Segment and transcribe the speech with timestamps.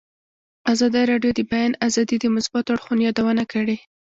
[0.73, 3.75] ازادي راډیو د د بیان آزادي د مثبتو اړخونو یادونه کړې.